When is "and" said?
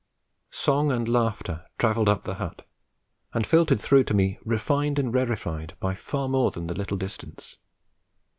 0.91-1.07, 3.35-3.45, 4.97-5.13